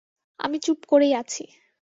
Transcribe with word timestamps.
আমি 0.39 0.57
চুপ 0.59 0.79
করেই 0.85 1.13
আছি! 1.13 1.43